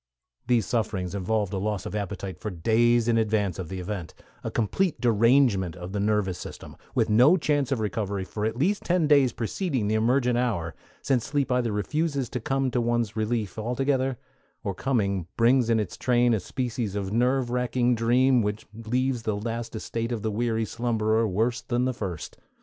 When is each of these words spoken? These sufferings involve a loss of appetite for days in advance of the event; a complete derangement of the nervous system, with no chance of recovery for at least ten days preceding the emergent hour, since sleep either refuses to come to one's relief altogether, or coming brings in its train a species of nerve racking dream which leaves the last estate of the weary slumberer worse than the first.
These 0.47 0.65
sufferings 0.65 1.13
involve 1.13 1.53
a 1.53 1.59
loss 1.59 1.85
of 1.85 1.93
appetite 1.93 2.39
for 2.39 2.49
days 2.49 3.07
in 3.07 3.19
advance 3.19 3.59
of 3.59 3.69
the 3.69 3.79
event; 3.79 4.15
a 4.43 4.49
complete 4.49 4.99
derangement 4.99 5.75
of 5.75 5.91
the 5.91 5.99
nervous 5.99 6.39
system, 6.39 6.75
with 6.95 7.07
no 7.07 7.37
chance 7.37 7.71
of 7.71 7.79
recovery 7.79 8.23
for 8.23 8.43
at 8.43 8.57
least 8.57 8.83
ten 8.83 9.05
days 9.05 9.31
preceding 9.31 9.87
the 9.87 9.93
emergent 9.93 10.39
hour, 10.39 10.73
since 11.03 11.23
sleep 11.23 11.51
either 11.51 11.71
refuses 11.71 12.29
to 12.29 12.39
come 12.39 12.71
to 12.71 12.81
one's 12.81 13.15
relief 13.15 13.59
altogether, 13.59 14.17
or 14.63 14.73
coming 14.73 15.27
brings 15.37 15.69
in 15.69 15.79
its 15.79 15.97
train 15.97 16.33
a 16.33 16.39
species 16.39 16.95
of 16.95 17.13
nerve 17.13 17.51
racking 17.51 17.93
dream 17.93 18.41
which 18.41 18.65
leaves 18.73 19.21
the 19.21 19.37
last 19.37 19.75
estate 19.75 20.11
of 20.11 20.23
the 20.23 20.31
weary 20.31 20.65
slumberer 20.65 21.27
worse 21.27 21.61
than 21.61 21.85
the 21.85 21.93
first. 21.93 22.39